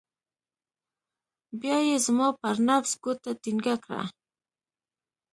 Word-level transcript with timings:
بيا 1.59 1.77
يې 1.87 1.97
زما 2.05 2.27
پر 2.39 2.55
نبض 2.67 2.91
گوته 3.03 3.31
ټينګه 3.41 3.75
کړه. 3.83 4.03